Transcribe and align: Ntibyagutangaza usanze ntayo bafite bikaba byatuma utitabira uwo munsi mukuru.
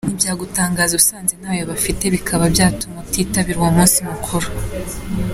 Ntibyagutangaza 0.07 0.93
usanze 1.01 1.33
ntayo 1.41 1.63
bafite 1.71 2.03
bikaba 2.15 2.43
byatuma 2.53 2.97
utitabira 3.05 3.57
uwo 3.59 3.71
munsi 3.77 3.97
mukuru. 4.09 4.47